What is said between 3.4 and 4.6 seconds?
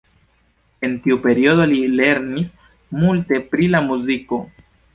pri la muziko.